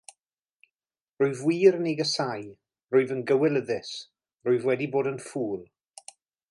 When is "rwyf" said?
1.23-1.43, 2.95-3.13, 4.49-4.69